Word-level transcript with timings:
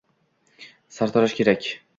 Sartarosh 0.97 1.35
kerak 1.41 1.71